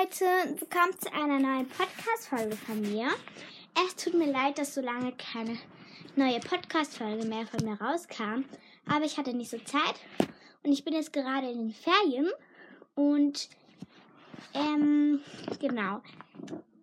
[0.00, 0.24] Leute,
[0.60, 3.08] willkommen zu einer neuen Podcast-Folge von mir.
[3.84, 5.58] Es tut mir leid, dass so lange keine
[6.14, 8.44] neue Podcast-Folge mehr von mir rauskam,
[8.86, 9.94] aber ich hatte nicht so Zeit
[10.62, 12.28] und ich bin jetzt gerade in den Ferien
[12.94, 13.48] und
[14.54, 15.20] ähm,
[15.58, 16.02] genau.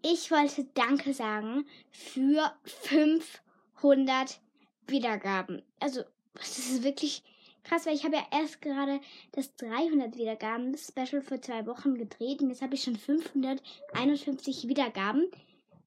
[0.02, 4.40] Ich wollte Danke sagen für 500
[4.88, 5.62] Wiedergaben.
[5.80, 6.04] Also,
[6.34, 7.24] das ist wirklich
[7.66, 9.00] krass, weil ich habe ja erst gerade
[9.34, 15.30] das 300 Wiedergaben Special für zwei Wochen gedreht und jetzt habe ich schon 551 Wiedergaben.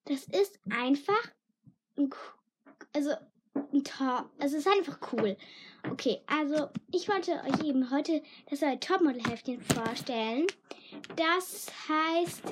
[0.05, 1.33] Das ist einfach
[1.97, 2.11] ein,
[2.95, 3.11] also
[3.73, 5.37] ein Top, also es ist einfach cool.
[5.91, 10.47] Okay, also ich wollte euch eben heute das neue Topmodel-Heftchen vorstellen.
[11.17, 12.43] Das heißt,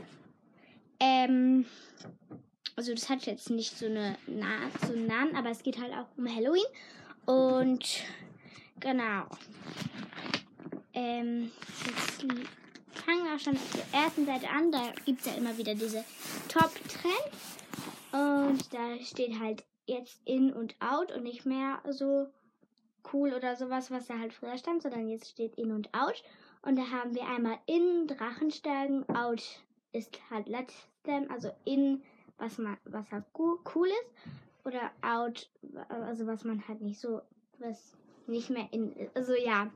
[1.01, 1.67] ähm,
[2.77, 5.93] also das hat jetzt nicht so eine Na so einen Namen, aber es geht halt
[5.93, 6.65] auch um Halloween
[7.25, 8.05] und
[8.87, 9.27] Genau.
[10.95, 11.51] Ähm,
[11.85, 12.25] jetzt
[13.05, 14.71] fangen wir schon auf der ersten Seite an.
[14.71, 16.05] Da gibt es ja immer wieder diese
[16.49, 17.59] Top-Trends.
[18.13, 22.29] Und da steht halt jetzt in und out und nicht mehr so
[23.13, 26.23] cool oder sowas, was da halt früher stand, sondern jetzt steht in und out.
[26.63, 29.43] Und da haben wir einmal in Drachensteigen, out
[29.91, 32.05] ist halt letztem, also in,
[32.39, 35.51] was man, was halt cool ist, oder out,
[35.89, 37.21] also was man halt nicht so,
[37.59, 37.97] was
[38.29, 38.95] nicht mehr in.
[39.15, 39.71] Also ja.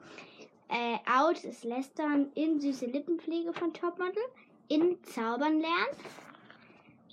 [0.68, 4.22] Äh, out ist Lästern, in süße Lippenpflege von Topmodel,
[4.68, 5.96] in Zaubern lernen.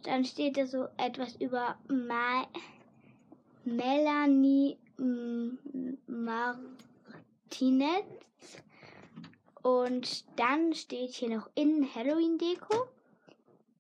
[0.04, 2.46] Dann steht da so etwas über Ma
[3.66, 4.78] Melanie
[6.08, 8.06] Martinez.
[9.64, 12.88] Und dann steht hier noch in Halloween-Deko.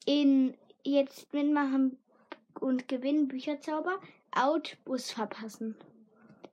[0.05, 1.97] In jetzt mitmachen
[2.59, 3.99] und gewinnen Bücherzauber.
[4.31, 5.75] Out Bus verpassen.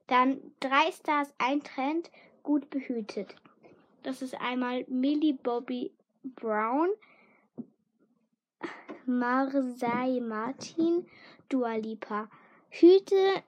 [0.07, 2.11] Dann drei Stars, ein Trend,
[2.43, 3.35] gut behütet.
[4.03, 5.91] Das ist einmal Millie Bobby
[6.23, 6.89] Brown,
[9.05, 11.05] Marsai Martin,
[11.49, 12.29] Dua Lipa.
[12.69, 13.43] Hüte,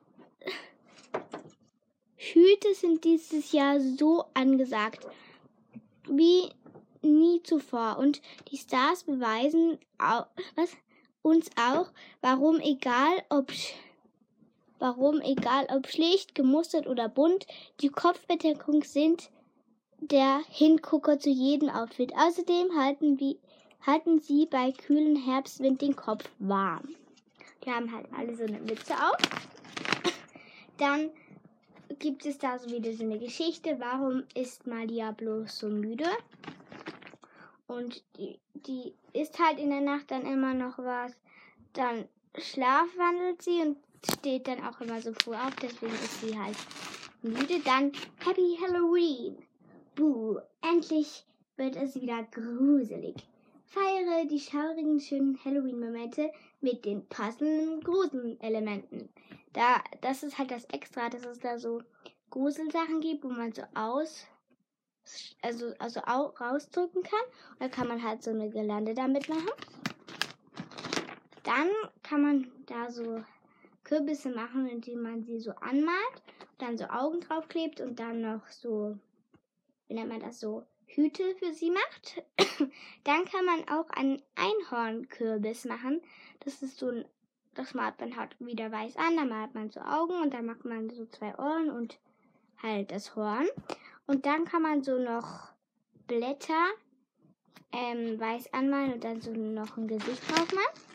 [2.15, 5.05] Hüte sind dieses Jahr so angesagt
[6.09, 6.49] wie
[7.01, 7.97] nie zuvor.
[7.97, 8.21] Und
[8.51, 10.71] die Stars beweisen auch, was,
[11.21, 13.51] uns auch, warum egal ob
[14.79, 17.45] warum, egal ob schlicht, gemustert oder bunt,
[17.81, 19.29] die Kopfbedeckung sind
[19.99, 22.13] der Hingucker zu jedem Outfit.
[22.15, 23.39] Außerdem halten, wie,
[23.85, 26.95] halten sie bei kühlen Herbstwind den Kopf warm.
[27.63, 29.17] Die haben halt alle so eine Mütze auf.
[30.77, 31.09] Dann
[31.99, 33.77] gibt es da so wieder so eine Geschichte.
[33.79, 36.05] Warum ist Malia bloß so müde?
[37.67, 41.17] Und die, die isst halt in der Nacht dann immer noch was.
[41.73, 42.07] Dann
[42.37, 43.77] schlafwandelt sie und
[44.13, 46.57] steht dann auch immer so früh auf, deswegen ist sie halt
[47.21, 47.59] müde.
[47.63, 47.91] Dann
[48.23, 49.37] Happy Halloween.
[49.95, 51.25] Buh, endlich
[51.55, 53.15] wird es wieder gruselig.
[53.65, 56.31] Feiere die schaurigen, schönen Halloween-Momente
[56.61, 59.09] mit den passenden Gruselelementen.
[59.53, 61.81] Da, das ist halt das Extra, dass es da so
[62.29, 64.25] Gruselsachen gibt, wo man so aus,
[65.41, 67.25] also, also rausdrücken kann.
[67.51, 69.49] Und da kann man halt so eine Gelande damit machen.
[71.43, 71.69] Dann
[72.03, 73.23] kann man da so
[73.87, 76.21] Kürbisse machen, indem man sie so anmalt,
[76.57, 78.97] dann so Augen draufklebt und dann noch so,
[79.87, 82.21] wie nennt man das so, Hüte für sie macht.
[83.05, 86.01] dann kann man auch einen Einhornkürbis machen.
[86.41, 87.05] Das ist so ein,
[87.53, 90.65] das malt man halt wieder weiß an, dann malt man so Augen und dann macht
[90.65, 91.97] man so zwei Ohren und
[92.61, 93.47] halt das Horn.
[94.05, 95.53] Und dann kann man so noch
[96.07, 96.67] Blätter
[97.71, 100.86] ähm, weiß anmalen und dann so noch ein Gesicht drauf machen.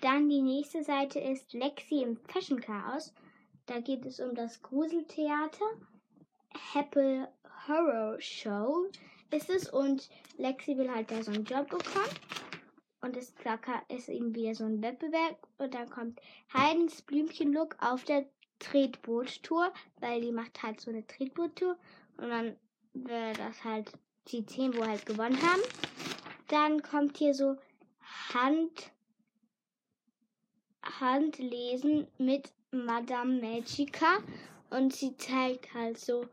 [0.00, 3.12] Dann die nächste Seite ist Lexi im Fashion Chaos.
[3.66, 5.66] Da geht es um das Gruseltheater.
[6.72, 7.24] Happy
[7.66, 8.86] Horror Show
[9.30, 12.14] ist es und Lexi will halt da so einen Job bekommen.
[13.00, 13.32] Und das
[13.88, 15.36] ist eben wieder so ein Wettbewerb.
[15.58, 16.20] Und dann kommt
[16.52, 18.26] Heidens Blümchen-Look auf der
[18.58, 21.76] Tretboot-Tour, weil die macht halt so eine Tretboot-Tour.
[22.16, 22.56] Und dann
[22.94, 23.92] wird das halt
[24.28, 25.62] die 10, wo halt gewonnen haben.
[26.48, 27.56] Dann kommt hier so
[28.32, 28.90] Hand
[31.00, 34.18] Handlesen mit Madame Magica
[34.70, 36.26] und sie zeigt halt so,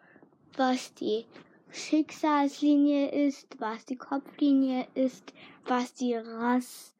[0.58, 1.26] was die
[1.72, 5.34] Schicksalslinie ist, was die Kopflinie ist,
[5.66, 6.94] was die Ras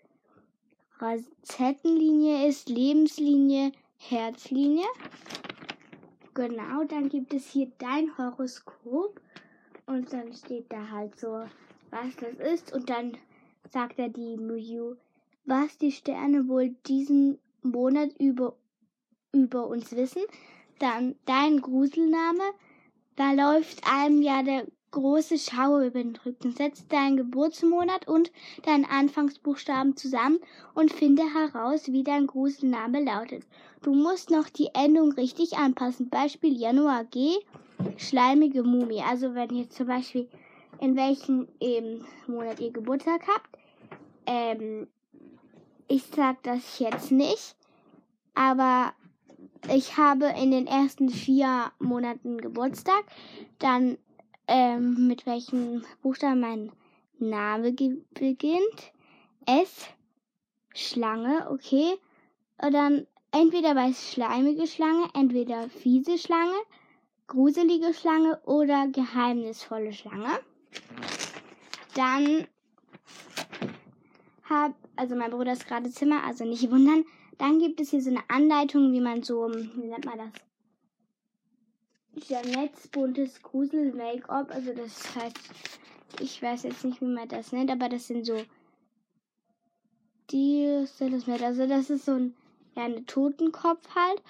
[1.00, 4.86] Rasettenlinie ist, Lebenslinie, Herzlinie.
[6.34, 9.20] Genau, dann gibt es hier dein Horoskop
[9.86, 11.46] und dann steht da halt so,
[11.92, 13.18] was das ist und dann
[13.72, 14.96] sagt er die Muju,
[15.46, 18.56] was die Sterne wohl diesen Monat über,
[19.32, 20.22] über uns wissen.
[20.80, 22.44] Dann dein Gruselname.
[23.16, 26.52] Da läuft einem ja der große Schauer über den Rücken.
[26.52, 28.32] Setze deinen Geburtsmonat und
[28.64, 30.40] deinen Anfangsbuchstaben zusammen
[30.74, 33.44] und finde heraus, wie dein Gruselname lautet.
[33.82, 36.10] Du musst noch die Endung richtig anpassen.
[36.10, 37.36] Beispiel Januar G,
[37.98, 39.02] schleimige Mumie.
[39.02, 40.28] Also wenn ihr zum Beispiel
[40.80, 43.58] in welchem eben Monat ihr Geburtstag habt,
[44.26, 44.88] ähm,
[45.88, 47.56] ich sag das jetzt nicht,
[48.34, 48.94] aber
[49.74, 53.04] ich habe in den ersten vier Monaten Geburtstag.
[53.60, 53.98] Dann
[54.48, 56.72] ähm, mit welchem Buchstaben mein
[57.18, 58.94] Name beginnt.
[59.46, 59.88] S,
[60.74, 61.96] Schlange, okay.
[62.62, 66.56] Und dann entweder bei schleimige Schlange, entweder fiese Schlange,
[67.28, 70.40] gruselige Schlange oder geheimnisvolle Schlange.
[71.96, 72.48] Dann
[74.50, 77.06] hab, also mein Bruder ist gerade Zimmer, also nicht wundern.
[77.38, 80.32] Dann gibt es hier so eine Anleitung, wie man so, wie nennt man das?
[82.28, 84.52] Jeanettes buntes Grusel-Make-up.
[84.52, 85.40] Also das heißt,
[86.22, 88.42] ich weiß jetzt nicht, wie man das nennt, aber das sind so
[90.32, 92.36] die Also das ist so ein,
[92.76, 94.22] ja, eine Totenkopf halt.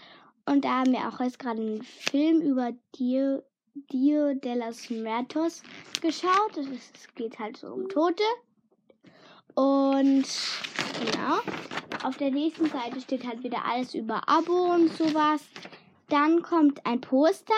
[0.46, 3.44] Und da haben wir auch jetzt gerade einen Film über Dio,
[3.92, 5.64] Dio de los Muertos
[6.02, 6.58] geschaut.
[6.58, 8.24] Es geht halt so um Tote.
[9.56, 10.26] Und
[11.00, 11.40] genau.
[12.04, 15.42] Auf der nächsten Seite steht halt wieder alles über Abo und sowas.
[16.10, 17.54] Dann kommt ein Poster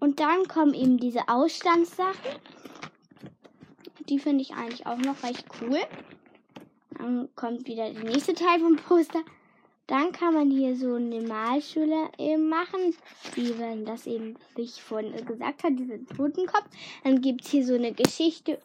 [0.00, 2.40] und dann kommen eben diese Ausstandssachen.
[4.08, 5.80] Die finde ich eigentlich auch noch recht cool.
[6.96, 9.20] Dann kommt wieder der nächste Teil vom Poster.
[9.88, 12.94] Dann kann man hier so eine Malschule eben machen,
[13.34, 16.66] wie man das eben, wie ich vorhin gesagt habe, diesen Totenkopf.
[17.04, 18.60] Dann gibt es hier so eine Geschichte,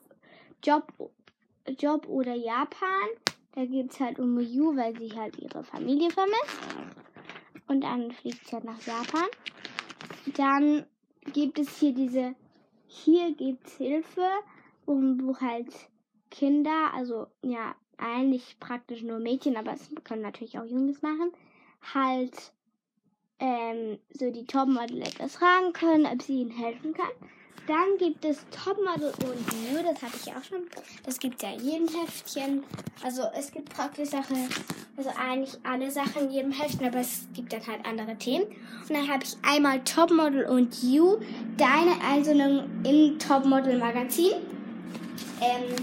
[0.63, 0.85] Job,
[1.79, 3.09] Job oder Japan.
[3.53, 6.59] Da geht es halt um Yu, weil sie halt ihre Familie vermisst.
[7.67, 9.27] Und dann fliegt sie halt nach Japan.
[10.35, 10.85] Dann
[11.33, 12.35] gibt es hier diese,
[12.87, 14.27] hier gibt es Hilfe,
[14.85, 15.73] wo halt
[16.29, 21.31] Kinder, also ja, eigentlich praktisch nur Mädchen, aber es können natürlich auch Jungs machen,
[21.93, 22.53] halt
[23.39, 27.11] ähm, so die Topmodel etwas fragen können, ob sie ihnen helfen kann.
[27.67, 30.61] Dann gibt es Topmodel und You, das hatte ich auch schon.
[31.05, 32.63] Das gibt ja in jedem Heftchen.
[33.03, 34.49] Also es gibt praktisch Sachen,
[34.97, 38.45] also eigentlich alle Sachen in jedem Heftchen, aber es gibt dann halt andere Themen.
[38.45, 41.17] Und dann habe ich einmal Topmodel und You,
[41.57, 44.33] deine Einsendung im Topmodel Magazin.
[45.39, 45.75] Ähm,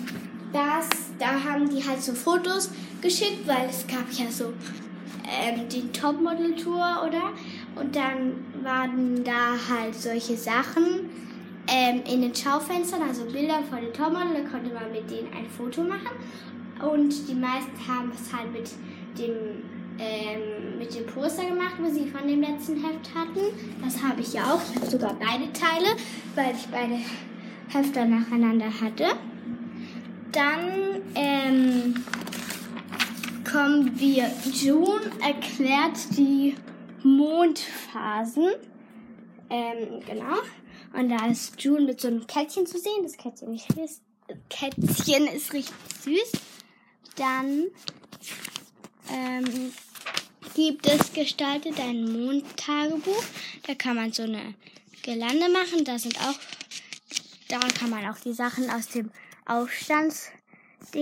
[0.53, 0.89] das,
[1.19, 2.71] da haben die halt so Fotos
[3.01, 4.53] geschickt, weil es gab ja so
[5.29, 7.33] ähm, die Topmodel-Tour, oder?
[7.77, 11.28] Und dann waren da halt solche Sachen
[11.69, 15.47] ähm, in den Schaufenstern, also Bilder von den Topmodel, da konnte man mit denen ein
[15.49, 16.17] Foto machen.
[16.81, 18.71] Und die meisten haben es halt mit
[19.19, 19.63] dem,
[19.99, 23.41] ähm, mit dem Poster gemacht, was sie von dem letzten Heft hatten.
[23.85, 24.61] Das habe ich ja auch.
[24.71, 25.97] Ich habe sogar beide Teile,
[26.35, 26.99] weil ich beide
[27.69, 29.07] Hefte nacheinander hatte.
[30.33, 31.95] Dann ähm,
[33.51, 34.31] kommen wir.
[34.53, 36.55] June erklärt die
[37.03, 38.51] Mondphasen.
[39.51, 40.37] Ähm, genau.
[40.93, 43.03] Und da ist June mit so einem Kätzchen zu sehen.
[43.03, 44.01] Das Kätzchen ist, süß.
[44.49, 46.33] Kätzchen ist richtig süß.
[47.17, 47.67] Dann
[49.11, 49.73] ähm,
[50.55, 53.25] gibt es gestaltet ein Mondtagebuch.
[53.67, 54.55] Da kann man so eine
[55.03, 55.85] Gelande machen.
[55.85, 56.39] Da sind auch,
[57.49, 59.11] da kann man auch die Sachen aus dem
[59.47, 60.31] Aufstandsding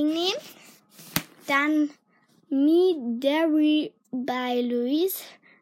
[0.09, 0.41] nehmen.
[1.47, 1.91] Dann
[2.49, 5.17] Me Dairy by Louise.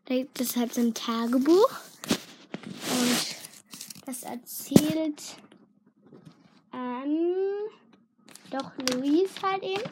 [0.07, 1.71] Das ist halt so ein Tagebuch.
[2.91, 3.34] Und
[4.07, 5.37] das erzählt
[6.73, 7.35] ähm,
[8.51, 9.83] doch Louise halt eben.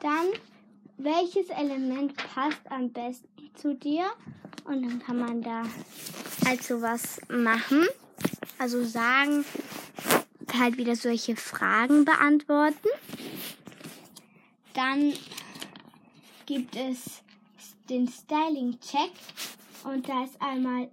[0.00, 0.26] Dann,
[0.96, 4.06] welches Element passt am besten zu dir?
[4.64, 5.64] Und dann kann man da
[6.46, 7.86] halt sowas machen.
[8.58, 9.44] Also sagen,
[10.58, 12.88] halt wieder solche Fragen beantworten.
[14.74, 15.12] Dann
[16.46, 17.22] gibt es
[17.88, 19.12] den Styling Check
[19.84, 20.90] und da ist einmal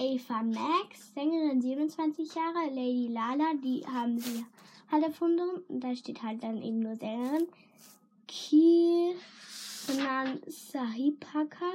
[0.00, 4.46] Ava Max, Sängerin 27 Jahre, Lady Lala, die haben sie
[4.92, 5.64] halt erfunden.
[5.68, 7.48] Und da steht halt dann eben nur Sängerin.
[8.28, 9.18] Kiran
[10.46, 11.72] Sahipaka.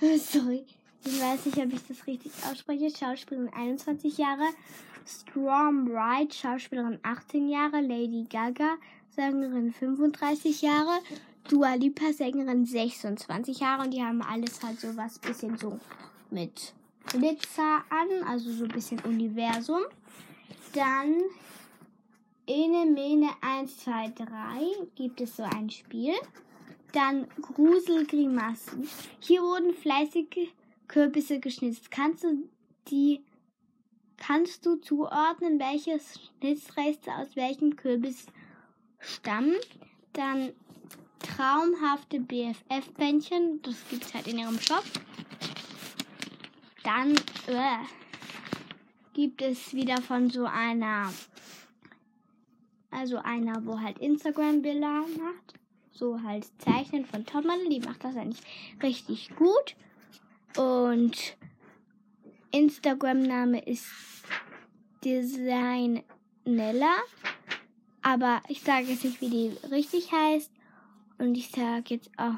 [0.18, 0.64] Sorry,
[1.04, 2.96] ich weiß nicht, ob ich das richtig ausspreche.
[2.96, 4.44] Schauspielerin 21 Jahre.
[5.04, 7.80] Storm Wright, Schauspielerin 18 Jahre.
[7.80, 8.76] Lady Gaga,
[9.10, 11.00] Sängerin 35 Jahre.
[11.48, 13.82] Dua Lipa, Sängerin 26 Jahre.
[13.82, 15.80] Und die haben alles halt so was bisschen so
[16.30, 16.72] mit
[17.08, 19.82] Glitzer an, also so ein bisschen Universum.
[20.72, 21.22] Dann
[22.46, 24.26] Ene Mene 1, 2, 3
[24.94, 26.14] gibt es so ein Spiel.
[26.92, 28.88] Dann Gruselgrimassen.
[29.20, 30.48] Hier wurden fleißige
[30.88, 31.90] Kürbisse geschnitzt.
[31.90, 32.48] Kannst du
[32.88, 33.24] die
[34.16, 38.26] Kannst du zuordnen, welches Schnitzreste aus welchem Kürbis
[38.98, 39.56] stammen?
[40.12, 40.52] Dann
[41.18, 44.84] traumhafte BFF-Bändchen, das gibt es halt in ihrem Shop.
[46.84, 47.78] Dann äh,
[49.14, 51.12] gibt es wieder von so einer,
[52.90, 55.54] also einer, wo halt Instagram-Bilder macht.
[55.90, 58.42] So halt Zeichnen von Topmodel, die macht das eigentlich
[58.82, 59.76] richtig gut.
[60.56, 61.36] Und
[62.50, 63.86] Instagram-Name ist
[65.04, 66.04] Designella.
[68.02, 70.50] Aber ich sage jetzt nicht, wie die richtig heißt.
[71.18, 72.34] Und ich sage jetzt auch,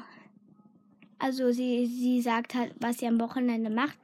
[1.19, 3.97] also sie, sie sagt halt, was sie am Wochenende macht.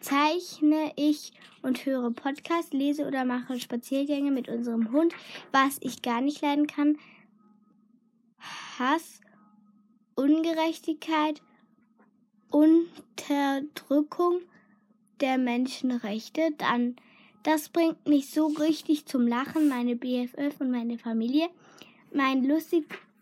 [0.00, 5.14] Zeichne ich und höre Podcast, lese oder mache Spaziergänge mit unserem Hund,
[5.52, 6.98] was ich gar nicht leiden kann.
[8.78, 9.20] Hass,
[10.14, 11.42] Ungerechtigkeit,
[12.50, 14.40] Unterdrückung
[15.20, 16.96] der Menschenrechte, dann
[17.42, 21.48] das bringt mich so richtig zum Lachen, meine BFF und meine Familie.
[22.12, 22.42] Mein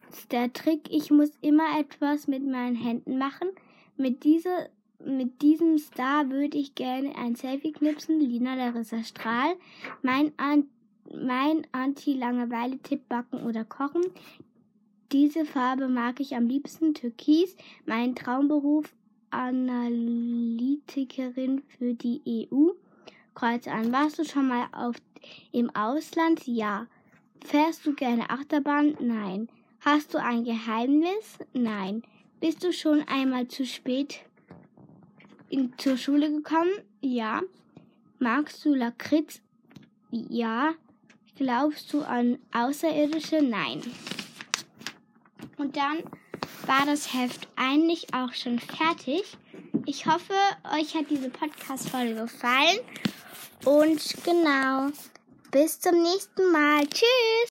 [0.06, 3.48] lustigster Trick, ich muss immer etwas mit meinen Händen machen.
[3.96, 4.68] Mit, dieser,
[5.04, 8.20] mit diesem Star würde ich gerne ein Selfie knipsen.
[8.20, 9.56] Lina Larissa Strahl.
[10.02, 10.68] Mein, An
[11.14, 14.02] mein Anti-Langeweile-Tipp backen oder kochen.
[15.12, 17.56] Diese Farbe mag ich am liebsten, Türkis.
[17.86, 18.92] Mein Traumberuf,
[19.30, 22.70] Analytikerin für die EU.
[23.36, 23.92] Kreuz an.
[23.92, 24.96] Warst du schon mal auf,
[25.52, 26.44] im Ausland?
[26.46, 26.88] Ja.
[27.44, 28.96] Fährst du gerne Achterbahn?
[28.98, 29.48] Nein.
[29.88, 31.38] Hast du ein Geheimnis?
[31.52, 32.02] Nein.
[32.40, 34.18] Bist du schon einmal zu spät
[35.48, 36.72] in, zur Schule gekommen?
[37.00, 37.42] Ja.
[38.18, 39.40] Magst du Lakritz?
[40.10, 40.74] Ja.
[41.36, 43.40] Glaubst du an Außerirdische?
[43.42, 43.80] Nein.
[45.56, 46.02] Und dann
[46.66, 49.22] war das Heft eigentlich auch schon fertig.
[49.84, 50.34] Ich hoffe,
[50.76, 52.80] euch hat diese Podcast-Folge gefallen.
[53.64, 54.88] Und genau,
[55.52, 56.88] bis zum nächsten Mal.
[56.88, 57.36] Tschüss.